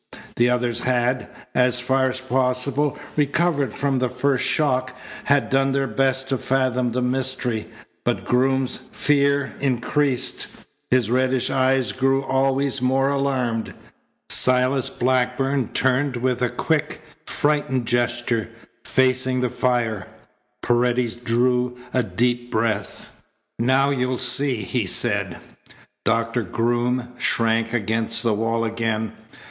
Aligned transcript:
The 0.35 0.49
others 0.49 0.79
had, 0.79 1.27
as 1.53 1.79
far 1.79 2.09
as 2.09 2.19
possible, 2.19 2.97
recovered 3.15 3.71
from 3.71 3.99
the 3.99 4.09
first 4.09 4.43
shock, 4.45 4.95
had 5.25 5.51
done 5.51 5.73
their 5.73 5.85
best 5.85 6.27
to 6.29 6.39
fathom 6.39 6.91
the 6.91 7.03
mystery, 7.03 7.67
but 8.03 8.25
Groom's 8.25 8.79
fear 8.91 9.53
increased. 9.61 10.47
His 10.89 11.11
reddish 11.11 11.51
eyes 11.51 11.91
grew 11.91 12.23
always 12.23 12.81
more 12.81 13.11
alarmed. 13.11 13.75
Silas 14.27 14.89
Blackburn 14.89 15.67
turned 15.67 16.17
with 16.17 16.41
a 16.41 16.49
quick, 16.49 17.01
frightened 17.27 17.85
gesture, 17.85 18.49
facing 18.83 19.41
the 19.41 19.51
fire. 19.51 20.07
Paredes 20.63 21.15
drew 21.15 21.77
a 21.93 22.01
deep 22.01 22.49
breath. 22.49 23.09
"Now 23.59 23.91
you'll 23.91 24.17
see," 24.17 24.63
he 24.63 24.87
said. 24.87 25.37
Doctor 26.03 26.41
Groom 26.41 27.13
shrank 27.19 27.71
against 27.71 28.23
the 28.23 28.33
wall 28.33 28.65
again. 28.65 29.13